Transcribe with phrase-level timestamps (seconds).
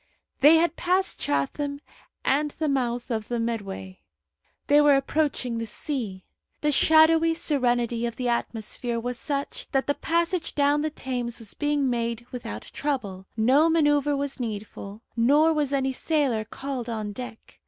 [0.39, 1.79] They had passed Chatham
[2.25, 3.99] and the mouth of the Medway.
[4.65, 6.25] They were approaching the sea.
[6.61, 11.53] The shadowy serenity of the atmosphere was such that the passage down the Thames was
[11.53, 17.59] being made without trouble: no manoeuvre was needful, nor was any sailor called on deck.